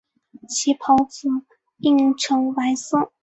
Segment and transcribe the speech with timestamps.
[0.49, 1.29] 其孢子
[1.77, 3.11] 印呈白色。